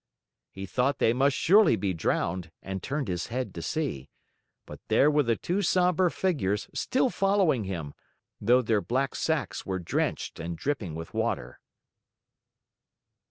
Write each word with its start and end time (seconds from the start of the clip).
He 0.49 0.65
thought 0.65 0.97
they 0.97 1.13
must 1.13 1.35
surely 1.37 1.75
be 1.75 1.93
drowned 1.93 2.49
and 2.63 2.81
turned 2.81 3.07
his 3.07 3.27
head 3.27 3.53
to 3.53 3.61
see. 3.61 4.09
But 4.65 4.79
there 4.87 5.11
were 5.11 5.21
the 5.21 5.35
two 5.35 5.61
somber 5.61 6.09
figures 6.09 6.67
still 6.73 7.11
following 7.11 7.65
him, 7.65 7.93
though 8.41 8.63
their 8.63 8.81
black 8.81 9.13
sacks 9.13 9.63
were 9.63 9.77
drenched 9.77 10.39
and 10.39 10.57
dripping 10.57 10.95
with 10.95 11.13
water. 11.13 11.59